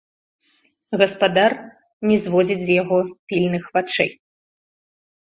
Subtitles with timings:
[1.01, 1.51] Гаспадар
[2.11, 2.97] не зводзіць з яго
[3.33, 4.11] пільных вачэй.